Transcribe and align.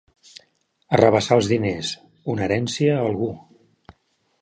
Arrabassar 0.97 1.37
els 1.41 1.51
diners, 1.53 1.91
una 2.35 2.47
herència, 2.49 2.97
a 2.99 3.07
algú. 3.11 3.33